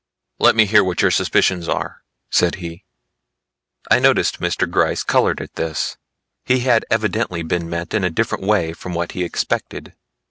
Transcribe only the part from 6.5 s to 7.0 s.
had